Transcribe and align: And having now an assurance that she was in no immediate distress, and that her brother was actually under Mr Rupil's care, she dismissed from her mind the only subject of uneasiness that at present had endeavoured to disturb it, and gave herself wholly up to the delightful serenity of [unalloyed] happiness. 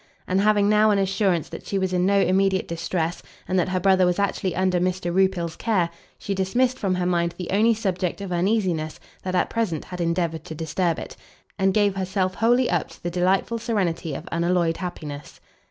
And 0.27 0.41
having 0.41 0.67
now 0.67 0.89
an 0.89 0.97
assurance 0.97 1.47
that 1.49 1.67
she 1.67 1.77
was 1.77 1.93
in 1.93 2.07
no 2.07 2.19
immediate 2.19 2.67
distress, 2.67 3.21
and 3.47 3.59
that 3.59 3.69
her 3.69 3.79
brother 3.79 4.03
was 4.07 4.17
actually 4.17 4.55
under 4.55 4.79
Mr 4.79 5.13
Rupil's 5.13 5.55
care, 5.55 5.91
she 6.17 6.33
dismissed 6.33 6.79
from 6.79 6.95
her 6.95 7.05
mind 7.05 7.35
the 7.37 7.51
only 7.51 7.75
subject 7.75 8.19
of 8.19 8.31
uneasiness 8.31 8.99
that 9.21 9.35
at 9.35 9.51
present 9.51 9.85
had 9.85 10.01
endeavoured 10.01 10.43
to 10.45 10.55
disturb 10.55 10.97
it, 10.97 11.15
and 11.59 11.71
gave 11.71 11.95
herself 11.95 12.33
wholly 12.33 12.67
up 12.67 12.89
to 12.89 13.03
the 13.03 13.11
delightful 13.11 13.59
serenity 13.59 14.15
of 14.15 14.27
[unalloyed] 14.31 14.77
happiness. 14.77 15.39